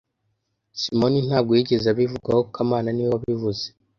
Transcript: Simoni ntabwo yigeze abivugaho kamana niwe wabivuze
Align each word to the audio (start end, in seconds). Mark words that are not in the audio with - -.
Simoni 0.81 1.19
ntabwo 1.27 1.51
yigeze 1.57 1.85
abivugaho 1.89 2.41
kamana 2.53 2.87
niwe 2.91 3.09
wabivuze 3.13 3.65